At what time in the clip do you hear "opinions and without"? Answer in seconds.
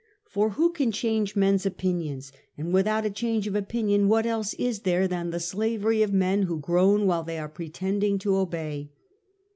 1.63-3.05